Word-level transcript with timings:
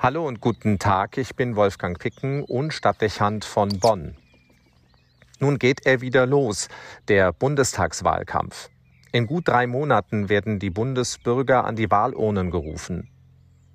Hallo 0.00 0.28
und 0.28 0.40
guten 0.40 0.78
Tag, 0.78 1.18
ich 1.18 1.34
bin 1.34 1.56
Wolfgang 1.56 1.98
Picken 1.98 2.44
und 2.44 2.72
Stadtdechant 2.72 3.44
von 3.44 3.80
Bonn. 3.80 4.14
Nun 5.40 5.58
geht 5.58 5.86
er 5.86 6.00
wieder 6.00 6.24
los, 6.24 6.68
der 7.08 7.32
Bundestagswahlkampf. 7.32 8.68
In 9.10 9.26
gut 9.26 9.48
drei 9.48 9.66
Monaten 9.66 10.28
werden 10.28 10.60
die 10.60 10.70
Bundesbürger 10.70 11.64
an 11.64 11.74
die 11.74 11.90
Wahlurnen 11.90 12.52
gerufen. 12.52 13.10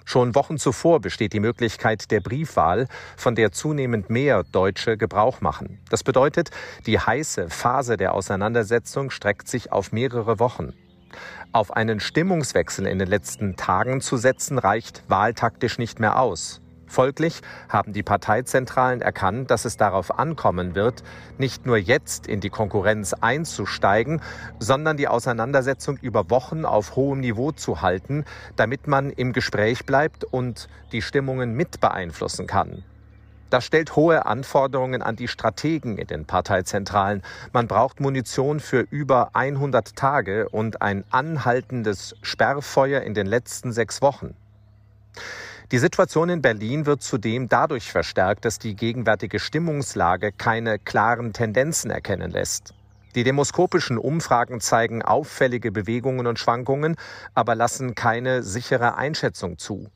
Schon 0.05 0.33
Wochen 0.33 0.57
zuvor 0.57 1.01
besteht 1.01 1.33
die 1.33 1.41
Möglichkeit 1.41 2.09
der 2.09 2.21
Briefwahl, 2.21 2.87
von 3.17 3.35
der 3.35 3.51
zunehmend 3.51 4.09
mehr 4.09 4.45
Deutsche 4.45 4.95
Gebrauch 4.95 5.41
machen. 5.41 5.81
Das 5.89 6.05
bedeutet, 6.05 6.51
die 6.85 6.99
heiße 6.99 7.49
Phase 7.49 7.97
der 7.97 8.13
Auseinandersetzung 8.13 9.09
streckt 9.09 9.49
sich 9.49 9.73
auf 9.73 9.91
mehrere 9.91 10.39
Wochen. 10.39 10.71
Auf 11.51 11.75
einen 11.75 11.99
Stimmungswechsel 11.99 12.87
in 12.87 12.99
den 12.99 13.07
letzten 13.07 13.55
Tagen 13.55 14.01
zu 14.01 14.17
setzen, 14.17 14.57
reicht 14.57 15.03
wahltaktisch 15.07 15.77
nicht 15.77 15.99
mehr 15.99 16.19
aus. 16.19 16.61
Folglich 16.93 17.41
haben 17.69 17.91
die 17.91 18.03
Parteizentralen 18.03 19.01
erkannt, 19.01 19.49
dass 19.49 19.65
es 19.65 19.77
darauf 19.77 20.19
ankommen 20.19 20.75
wird, 20.75 21.03
nicht 21.39 21.65
nur 21.65 21.77
jetzt 21.77 22.27
in 22.27 22.39
die 22.39 22.51
Konkurrenz 22.51 23.13
einzusteigen, 23.13 24.21
sondern 24.59 24.95
die 24.95 25.07
Auseinandersetzung 25.07 25.97
über 25.97 26.29
Wochen 26.29 26.65
auf 26.65 26.95
hohem 26.95 27.21
Niveau 27.21 27.51
zu 27.51 27.81
halten, 27.81 28.25
damit 28.55 28.87
man 28.87 29.09
im 29.09 29.33
Gespräch 29.33 29.87
bleibt 29.87 30.23
und 30.23 30.67
die 30.91 31.01
Stimmungen 31.01 31.55
mit 31.55 31.79
beeinflussen 31.79 32.45
kann. 32.45 32.83
Das 33.53 33.65
stellt 33.65 33.95
hohe 33.95 34.25
Anforderungen 34.25 35.03
an 35.03 35.15
die 35.15 35.27
Strategen 35.27 35.99
in 35.99 36.07
den 36.07 36.25
Parteizentralen. 36.25 37.21
Man 37.51 37.67
braucht 37.67 37.99
Munition 37.99 38.59
für 38.59 38.79
über 38.79 39.35
100 39.35 39.95
Tage 39.95 40.49
und 40.49 40.81
ein 40.81 41.03
anhaltendes 41.11 42.15
Sperrfeuer 42.23 43.01
in 43.01 43.13
den 43.13 43.27
letzten 43.27 43.71
sechs 43.71 44.01
Wochen. 44.01 44.33
Die 45.71 45.77
Situation 45.77 46.29
in 46.29 46.41
Berlin 46.41 46.87
wird 46.87 47.03
zudem 47.03 47.47
dadurch 47.47 47.91
verstärkt, 47.91 48.43
dass 48.43 48.57
die 48.57 48.75
gegenwärtige 48.75 49.37
Stimmungslage 49.37 50.31
keine 50.31 50.79
klaren 50.79 51.31
Tendenzen 51.31 51.91
erkennen 51.91 52.31
lässt. 52.31 52.73
Die 53.13 53.23
demoskopischen 53.23 53.99
Umfragen 53.99 54.61
zeigen 54.61 55.03
auffällige 55.03 55.71
Bewegungen 55.71 56.25
und 56.25 56.39
Schwankungen, 56.39 56.95
aber 57.35 57.53
lassen 57.53 57.93
keine 57.93 58.41
sichere 58.41 58.95
Einschätzung 58.95 59.59
zu. 59.59 59.91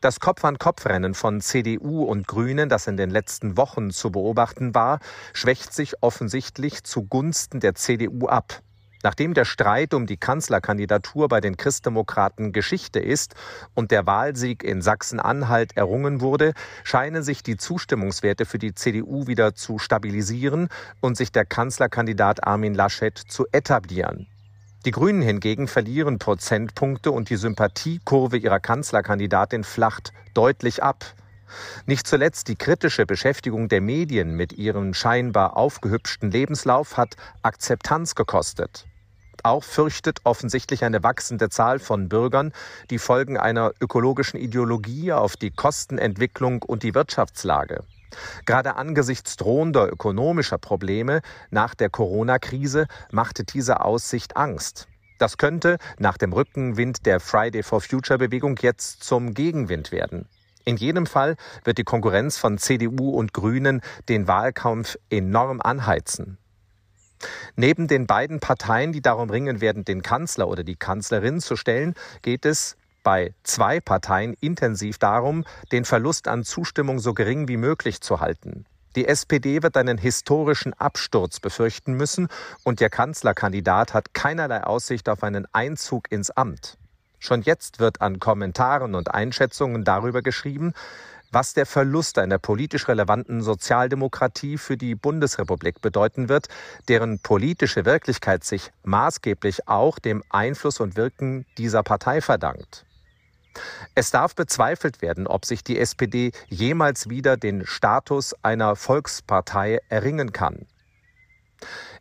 Das 0.00 0.20
Kopf-an-Kopf-Rennen 0.20 1.14
von 1.14 1.40
CDU 1.40 2.04
und 2.04 2.26
Grünen, 2.26 2.68
das 2.68 2.86
in 2.86 2.96
den 2.96 3.10
letzten 3.10 3.56
Wochen 3.56 3.90
zu 3.90 4.10
beobachten 4.10 4.74
war, 4.74 5.00
schwächt 5.32 5.72
sich 5.72 6.02
offensichtlich 6.02 6.84
zugunsten 6.84 7.60
der 7.60 7.74
CDU 7.74 8.26
ab. 8.26 8.62
Nachdem 9.04 9.34
der 9.34 9.44
Streit 9.44 9.92
um 9.92 10.06
die 10.06 10.16
Kanzlerkandidatur 10.16 11.28
bei 11.28 11.42
den 11.42 11.58
Christdemokraten 11.58 12.52
Geschichte 12.52 13.00
ist 13.00 13.34
und 13.74 13.90
der 13.90 14.06
Wahlsieg 14.06 14.64
in 14.64 14.80
Sachsen-Anhalt 14.80 15.76
errungen 15.76 16.22
wurde, 16.22 16.54
scheinen 16.84 17.22
sich 17.22 17.42
die 17.42 17.58
Zustimmungswerte 17.58 18.46
für 18.46 18.58
die 18.58 18.74
CDU 18.74 19.26
wieder 19.26 19.54
zu 19.54 19.78
stabilisieren 19.78 20.70
und 21.02 21.18
sich 21.18 21.32
der 21.32 21.44
Kanzlerkandidat 21.44 22.46
Armin 22.46 22.72
Laschet 22.72 23.18
zu 23.18 23.44
etablieren. 23.52 24.26
Die 24.84 24.90
Grünen 24.90 25.22
hingegen 25.22 25.66
verlieren 25.66 26.18
Prozentpunkte 26.18 27.10
und 27.10 27.30
die 27.30 27.36
Sympathiekurve 27.36 28.36
ihrer 28.36 28.60
Kanzlerkandidatin 28.60 29.64
flacht 29.64 30.12
deutlich 30.34 30.82
ab. 30.82 31.06
Nicht 31.86 32.06
zuletzt 32.06 32.48
die 32.48 32.56
kritische 32.56 33.06
Beschäftigung 33.06 33.68
der 33.68 33.80
Medien 33.80 34.34
mit 34.36 34.52
ihrem 34.52 34.92
scheinbar 34.92 35.56
aufgehübschten 35.56 36.30
Lebenslauf 36.30 36.98
hat 36.98 37.16
Akzeptanz 37.42 38.14
gekostet. 38.14 38.84
Auch 39.42 39.64
fürchtet 39.64 40.20
offensichtlich 40.24 40.84
eine 40.84 41.02
wachsende 41.02 41.48
Zahl 41.48 41.78
von 41.78 42.10
Bürgern 42.10 42.52
die 42.90 42.98
Folgen 42.98 43.38
einer 43.38 43.72
ökologischen 43.80 44.38
Ideologie 44.38 45.12
auf 45.12 45.38
die 45.38 45.50
Kostenentwicklung 45.50 46.62
und 46.62 46.82
die 46.82 46.94
Wirtschaftslage. 46.94 47.84
Gerade 48.46 48.76
angesichts 48.76 49.36
drohender 49.36 49.90
ökonomischer 49.90 50.58
Probleme 50.58 51.20
nach 51.50 51.74
der 51.74 51.90
Corona-Krise 51.90 52.86
machte 53.10 53.44
diese 53.44 53.80
Aussicht 53.84 54.36
Angst. 54.36 54.88
Das 55.18 55.38
könnte 55.38 55.78
nach 55.98 56.18
dem 56.18 56.32
Rückenwind 56.32 57.06
der 57.06 57.20
Friday 57.20 57.62
for 57.62 57.80
Future 57.80 58.18
Bewegung 58.18 58.56
jetzt 58.60 59.04
zum 59.04 59.32
Gegenwind 59.32 59.92
werden. 59.92 60.28
In 60.64 60.76
jedem 60.76 61.06
Fall 61.06 61.36
wird 61.62 61.78
die 61.78 61.84
Konkurrenz 61.84 62.38
von 62.38 62.58
CDU 62.58 63.10
und 63.10 63.34
Grünen 63.34 63.82
den 64.08 64.26
Wahlkampf 64.26 64.96
enorm 65.10 65.60
anheizen. 65.60 66.38
Neben 67.56 67.86
den 67.86 68.06
beiden 68.06 68.40
Parteien, 68.40 68.92
die 68.92 69.02
darum 69.02 69.30
ringen 69.30 69.60
werden, 69.60 69.84
den 69.84 70.02
Kanzler 70.02 70.48
oder 70.48 70.64
die 70.64 70.76
Kanzlerin 70.76 71.40
zu 71.40 71.56
stellen, 71.56 71.94
geht 72.22 72.44
es 72.44 72.76
bei 73.04 73.32
zwei 73.44 73.78
Parteien 73.78 74.34
intensiv 74.40 74.98
darum, 74.98 75.44
den 75.70 75.84
Verlust 75.84 76.26
an 76.26 76.42
Zustimmung 76.42 76.98
so 76.98 77.14
gering 77.14 77.46
wie 77.46 77.56
möglich 77.56 78.00
zu 78.00 78.18
halten. 78.18 78.66
Die 78.96 79.06
SPD 79.06 79.62
wird 79.62 79.76
einen 79.76 79.98
historischen 79.98 80.72
Absturz 80.74 81.38
befürchten 81.38 81.94
müssen 81.94 82.28
und 82.64 82.80
der 82.80 82.90
Kanzlerkandidat 82.90 83.94
hat 83.94 84.14
keinerlei 84.14 84.64
Aussicht 84.64 85.08
auf 85.08 85.22
einen 85.22 85.46
Einzug 85.52 86.10
ins 86.10 86.30
Amt. 86.30 86.78
Schon 87.18 87.42
jetzt 87.42 87.80
wird 87.80 88.00
an 88.00 88.20
Kommentaren 88.20 88.94
und 88.94 89.12
Einschätzungen 89.12 89.84
darüber 89.84 90.22
geschrieben, 90.22 90.74
was 91.32 91.52
der 91.52 91.66
Verlust 91.66 92.18
einer 92.18 92.38
politisch 92.38 92.86
relevanten 92.86 93.42
Sozialdemokratie 93.42 94.56
für 94.56 94.76
die 94.76 94.94
Bundesrepublik 94.94 95.80
bedeuten 95.80 96.28
wird, 96.28 96.46
deren 96.88 97.18
politische 97.18 97.84
Wirklichkeit 97.84 98.44
sich 98.44 98.70
maßgeblich 98.84 99.66
auch 99.66 99.98
dem 99.98 100.22
Einfluss 100.30 100.78
und 100.78 100.96
Wirken 100.96 101.44
dieser 101.58 101.82
Partei 101.82 102.20
verdankt. 102.20 102.84
Es 103.94 104.10
darf 104.10 104.34
bezweifelt 104.34 105.02
werden, 105.02 105.26
ob 105.26 105.44
sich 105.44 105.64
die 105.64 105.78
SPD 105.78 106.32
jemals 106.48 107.08
wieder 107.08 107.36
den 107.36 107.66
Status 107.66 108.34
einer 108.42 108.76
Volkspartei 108.76 109.80
erringen 109.88 110.32
kann. 110.32 110.66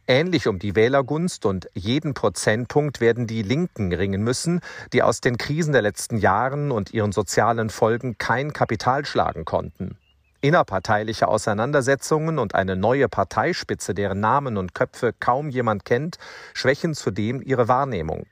Ähnlich 0.06 0.47
um 0.47 0.59
die 0.59 0.75
Wählergunst 0.75 1.46
und 1.46 1.69
jeden 1.74 2.14
Prozentpunkt 2.14 3.00
werden 3.00 3.25
die 3.25 3.41
Linken 3.41 3.94
ringen 3.94 4.22
müssen, 4.22 4.59
die 4.91 5.02
aus 5.02 5.22
den 5.22 5.38
Krisen 5.38 5.72
der 5.72 5.81
letzten 5.81 6.18
Jahren 6.18 6.72
und 6.72 6.94
ihren 6.94 7.14
sozialen 7.14 7.70
Folgen 7.70 8.18
kein 8.18 8.52
Kapital 8.52 9.06
schlagen 9.06 9.46
konnten. 9.46 9.97
Innerparteiliche 10.41 11.30
Auseinandersetzungen 11.30 12.38
und 12.38 12.53
eine 12.53 12.75
neue 12.75 13.08
Parteispitze, 13.08 13.94
deren 13.94 14.20
Namen 14.20 14.58
und 14.58 14.75
Köpfe 14.75 15.14
kaum 15.18 15.50
jemand 15.50 15.85
kennt, 15.85 16.18
schwächen 16.53 16.96
zudem 16.96 17.41
ihre 17.41 17.70
Wahrnehmung. 17.70 18.25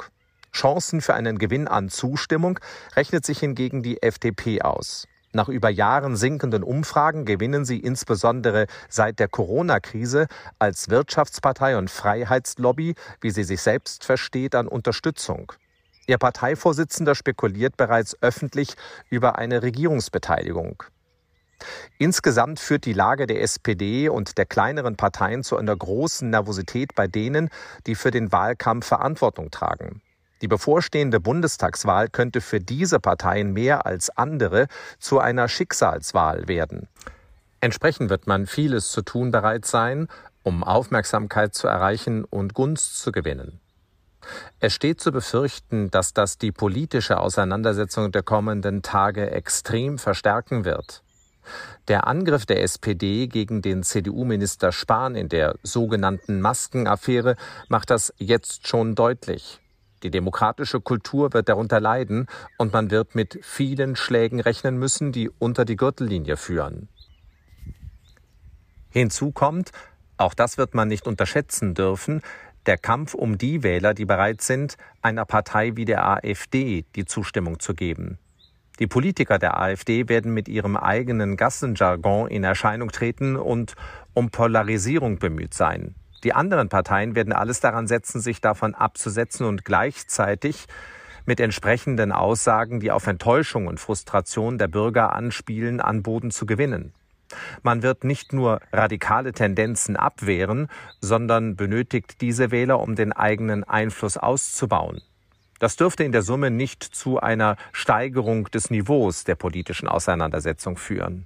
Chancen 0.53 1.01
für 1.01 1.13
einen 1.13 1.37
Gewinn 1.37 1.67
an 1.67 1.89
Zustimmung 1.89 2.59
rechnet 2.95 3.25
sich 3.25 3.39
hingegen 3.39 3.83
die 3.83 4.01
FDP 4.01 4.61
aus. 4.61 5.07
Nach 5.33 5.47
über 5.47 5.69
Jahren 5.69 6.17
sinkenden 6.17 6.61
Umfragen 6.61 7.23
gewinnen 7.23 7.63
sie 7.63 7.79
insbesondere 7.79 8.67
seit 8.89 9.19
der 9.19 9.29
Corona-Krise 9.29 10.27
als 10.59 10.89
Wirtschaftspartei 10.89 11.77
und 11.77 11.89
Freiheitslobby, 11.89 12.95
wie 13.21 13.31
sie 13.31 13.45
sich 13.45 13.61
selbst 13.61 14.03
versteht, 14.03 14.55
an 14.55 14.67
Unterstützung. 14.67 15.53
Ihr 16.07 16.17
Parteivorsitzender 16.17 17.15
spekuliert 17.15 17.77
bereits 17.77 18.17
öffentlich 18.21 18.73
über 19.09 19.37
eine 19.37 19.63
Regierungsbeteiligung. 19.63 20.83
Insgesamt 21.97 22.59
führt 22.59 22.85
die 22.85 22.93
Lage 22.93 23.27
der 23.27 23.41
SPD 23.41 24.09
und 24.09 24.37
der 24.37 24.45
kleineren 24.45 24.97
Parteien 24.97 25.43
zu 25.43 25.55
einer 25.55 25.75
großen 25.75 26.29
Nervosität 26.29 26.95
bei 26.95 27.07
denen, 27.07 27.49
die 27.85 27.95
für 27.95 28.11
den 28.11 28.31
Wahlkampf 28.31 28.87
Verantwortung 28.87 29.51
tragen. 29.51 30.01
Die 30.41 30.47
bevorstehende 30.47 31.19
Bundestagswahl 31.19 32.09
könnte 32.09 32.41
für 32.41 32.59
diese 32.59 32.99
Parteien 32.99 33.53
mehr 33.53 33.85
als 33.85 34.09
andere 34.17 34.67
zu 34.99 35.19
einer 35.19 35.47
Schicksalswahl 35.47 36.47
werden. 36.47 36.87
Entsprechend 37.59 38.09
wird 38.09 38.25
man 38.25 38.47
vieles 38.47 38.91
zu 38.91 39.03
tun 39.03 39.31
bereit 39.31 39.65
sein, 39.65 40.07
um 40.43 40.63
Aufmerksamkeit 40.63 41.53
zu 41.53 41.67
erreichen 41.67 42.25
und 42.25 42.55
Gunst 42.55 42.99
zu 42.99 43.11
gewinnen. 43.11 43.59
Es 44.59 44.73
steht 44.73 44.99
zu 44.99 45.11
befürchten, 45.11 45.89
dass 45.91 46.13
das 46.13 46.37
die 46.37 46.51
politische 46.51 47.19
Auseinandersetzung 47.19 48.11
der 48.11 48.23
kommenden 48.23 48.81
Tage 48.81 49.31
extrem 49.31 49.97
verstärken 49.97 50.65
wird. 50.65 51.03
Der 51.87 52.07
Angriff 52.07 52.45
der 52.45 52.61
SPD 52.61 53.27
gegen 53.27 53.61
den 53.61 53.83
CDU-Minister 53.83 54.71
Spahn 54.71 55.15
in 55.15 55.29
der 55.29 55.55
sogenannten 55.63 56.39
Maskenaffäre 56.39 57.35
macht 57.67 57.89
das 57.89 58.13
jetzt 58.17 58.67
schon 58.67 58.95
deutlich. 58.95 59.59
Die 60.03 60.11
demokratische 60.11 60.81
Kultur 60.81 61.33
wird 61.33 61.49
darunter 61.49 61.79
leiden 61.79 62.27
und 62.57 62.73
man 62.73 62.91
wird 62.91 63.15
mit 63.15 63.39
vielen 63.43 63.95
Schlägen 63.95 64.39
rechnen 64.39 64.77
müssen, 64.77 65.11
die 65.11 65.29
unter 65.29 65.65
die 65.65 65.75
Gürtellinie 65.75 66.37
führen. 66.37 66.87
Hinzu 68.89 69.31
kommt, 69.31 69.71
auch 70.17 70.33
das 70.33 70.57
wird 70.57 70.73
man 70.73 70.87
nicht 70.87 71.07
unterschätzen 71.07 71.73
dürfen, 71.73 72.21
der 72.65 72.77
Kampf 72.77 73.13
um 73.13 73.37
die 73.37 73.63
Wähler, 73.63 73.93
die 73.93 74.05
bereit 74.05 74.41
sind, 74.41 74.75
einer 75.01 75.25
Partei 75.25 75.75
wie 75.75 75.85
der 75.85 76.07
AfD 76.07 76.85
die 76.95 77.05
Zustimmung 77.05 77.59
zu 77.59 77.73
geben. 77.73 78.19
Die 78.79 78.87
Politiker 78.87 79.39
der 79.39 79.59
AfD 79.59 80.09
werden 80.09 80.33
mit 80.33 80.47
ihrem 80.47 80.75
eigenen 80.75 81.37
Gassenjargon 81.37 82.27
in 82.27 82.43
Erscheinung 82.43 82.89
treten 82.89 83.35
und 83.35 83.75
um 84.13 84.29
Polarisierung 84.29 85.19
bemüht 85.19 85.53
sein. 85.53 85.95
Die 86.23 86.33
anderen 86.33 86.69
Parteien 86.69 87.15
werden 87.15 87.33
alles 87.33 87.59
daran 87.59 87.87
setzen, 87.87 88.21
sich 88.21 88.41
davon 88.41 88.75
abzusetzen 88.75 89.45
und 89.45 89.65
gleichzeitig 89.65 90.67
mit 91.25 91.39
entsprechenden 91.39 92.11
Aussagen, 92.11 92.79
die 92.79 92.91
auf 92.91 93.07
Enttäuschung 93.07 93.67
und 93.67 93.79
Frustration 93.79 94.57
der 94.57 94.67
Bürger 94.67 95.13
anspielen, 95.13 95.79
an 95.79 96.03
Boden 96.03 96.31
zu 96.31 96.45
gewinnen. 96.45 96.93
Man 97.63 97.81
wird 97.81 98.03
nicht 98.03 98.33
nur 98.33 98.59
radikale 98.73 99.31
Tendenzen 99.31 99.95
abwehren, 99.95 100.67
sondern 100.99 101.55
benötigt 101.55 102.21
diese 102.21 102.51
Wähler, 102.51 102.79
um 102.79 102.95
den 102.95 103.13
eigenen 103.13 103.63
Einfluss 103.63 104.17
auszubauen. 104.17 105.01
Das 105.59 105.75
dürfte 105.75 106.03
in 106.03 106.11
der 106.11 106.23
Summe 106.23 106.49
nicht 106.49 106.83
zu 106.83 107.19
einer 107.19 107.55
Steigerung 107.71 108.45
des 108.45 108.71
Niveaus 108.71 109.23
der 109.23 109.35
politischen 109.35 109.87
Auseinandersetzung 109.87 110.75
führen. 110.75 111.25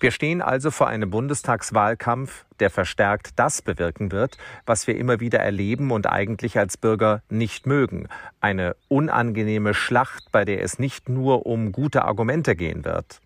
Wir 0.00 0.10
stehen 0.10 0.42
also 0.42 0.70
vor 0.70 0.88
einem 0.88 1.10
Bundestagswahlkampf, 1.10 2.44
der 2.60 2.70
verstärkt 2.70 3.30
das 3.36 3.62
bewirken 3.62 4.12
wird, 4.12 4.38
was 4.66 4.86
wir 4.86 4.96
immer 4.96 5.20
wieder 5.20 5.38
erleben 5.38 5.90
und 5.90 6.08
eigentlich 6.08 6.58
als 6.58 6.76
Bürger 6.76 7.22
nicht 7.28 7.66
mögen. 7.66 8.08
Eine 8.40 8.76
unangenehme 8.88 9.74
Schlacht, 9.74 10.32
bei 10.32 10.44
der 10.44 10.62
es 10.62 10.78
nicht 10.78 11.08
nur 11.08 11.46
um 11.46 11.72
gute 11.72 12.04
Argumente 12.04 12.56
gehen 12.56 12.84
wird. 12.84 13.20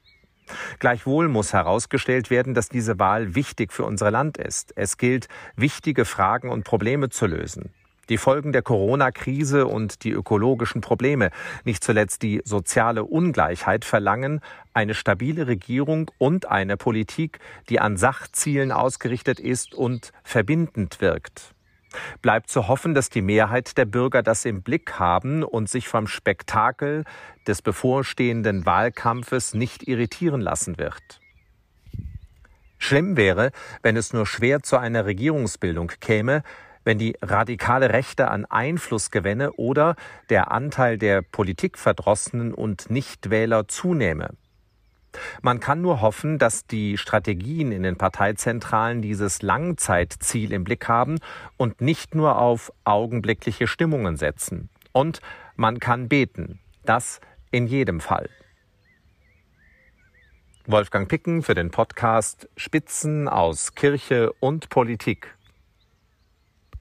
Gleichwohl 0.78 1.28
muss 1.28 1.52
herausgestellt 1.52 2.30
werden, 2.30 2.54
dass 2.54 2.68
diese 2.68 2.98
Wahl 2.98 3.34
wichtig 3.34 3.72
für 3.72 3.84
unser 3.84 4.10
Land 4.10 4.38
ist. 4.38 4.72
Es 4.76 4.96
gilt, 4.96 5.28
wichtige 5.56 6.04
Fragen 6.04 6.50
und 6.50 6.64
Probleme 6.64 7.08
zu 7.08 7.26
lösen. 7.26 7.72
Die 8.08 8.18
Folgen 8.18 8.52
der 8.52 8.62
Corona-Krise 8.62 9.66
und 9.66 10.04
die 10.04 10.12
ökologischen 10.12 10.80
Probleme, 10.80 11.30
nicht 11.64 11.82
zuletzt 11.82 12.22
die 12.22 12.40
soziale 12.44 13.04
Ungleichheit 13.04 13.84
verlangen 13.84 14.40
eine 14.74 14.94
stabile 14.94 15.46
Regierung 15.46 16.10
und 16.18 16.46
eine 16.46 16.76
Politik, 16.76 17.40
die 17.68 17.80
an 17.80 17.96
Sachzielen 17.96 18.70
ausgerichtet 18.70 19.40
ist 19.40 19.74
und 19.74 20.12
verbindend 20.22 21.00
wirkt. 21.00 21.54
Bleibt 22.22 22.50
zu 22.50 22.68
hoffen, 22.68 22.94
dass 22.94 23.10
die 23.10 23.22
Mehrheit 23.22 23.78
der 23.78 23.86
Bürger 23.86 24.22
das 24.22 24.44
im 24.44 24.62
Blick 24.62 24.98
haben 24.98 25.42
und 25.42 25.68
sich 25.68 25.88
vom 25.88 26.06
Spektakel 26.06 27.04
des 27.46 27.62
bevorstehenden 27.62 28.66
Wahlkampfes 28.66 29.54
nicht 29.54 29.88
irritieren 29.88 30.40
lassen 30.40 30.78
wird. 30.78 31.20
Schlimm 32.78 33.16
wäre, 33.16 33.52
wenn 33.82 33.96
es 33.96 34.12
nur 34.12 34.26
schwer 34.26 34.62
zu 34.62 34.76
einer 34.76 35.06
Regierungsbildung 35.06 35.90
käme, 36.00 36.42
wenn 36.86 36.98
die 36.98 37.16
radikale 37.20 37.92
Rechte 37.92 38.28
an 38.30 38.44
Einfluss 38.44 39.10
gewänne 39.10 39.52
oder 39.54 39.96
der 40.30 40.52
Anteil 40.52 40.98
der 40.98 41.20
Politikverdrossenen 41.20 42.54
und 42.54 42.88
Nichtwähler 42.90 43.66
zunehme. 43.66 44.30
Man 45.42 45.58
kann 45.58 45.80
nur 45.80 46.00
hoffen, 46.00 46.38
dass 46.38 46.66
die 46.66 46.96
Strategien 46.96 47.72
in 47.72 47.82
den 47.82 47.96
Parteizentralen 47.96 49.02
dieses 49.02 49.42
Langzeitziel 49.42 50.52
im 50.52 50.62
Blick 50.62 50.86
haben 50.86 51.18
und 51.56 51.80
nicht 51.80 52.14
nur 52.14 52.38
auf 52.38 52.72
augenblickliche 52.84 53.66
Stimmungen 53.66 54.16
setzen. 54.16 54.68
Und 54.92 55.20
man 55.56 55.80
kann 55.80 56.08
beten. 56.08 56.60
Das 56.84 57.20
in 57.50 57.66
jedem 57.66 58.00
Fall. 58.00 58.30
Wolfgang 60.66 61.08
Picken 61.08 61.42
für 61.42 61.54
den 61.54 61.70
Podcast 61.70 62.48
Spitzen 62.56 63.28
aus 63.28 63.74
Kirche 63.74 64.32
und 64.40 64.68
Politik. 64.68 65.35